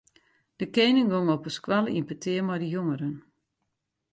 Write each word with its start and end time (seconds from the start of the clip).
De 0.59 0.65
kening 0.75 1.09
gong 1.11 1.29
op 1.35 1.43
de 1.47 1.53
skoalle 1.57 1.91
yn 1.99 2.07
petear 2.09 2.45
mei 2.47 2.59
de 2.63 2.69
jongeren. 2.75 3.15